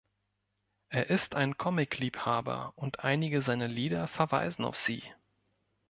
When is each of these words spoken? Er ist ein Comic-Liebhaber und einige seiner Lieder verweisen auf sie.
Er 0.89 1.11
ist 1.11 1.35
ein 1.35 1.57
Comic-Liebhaber 1.59 2.73
und 2.75 3.01
einige 3.03 3.43
seiner 3.43 3.67
Lieder 3.67 4.07
verweisen 4.07 4.65
auf 4.65 4.75
sie. 4.75 5.03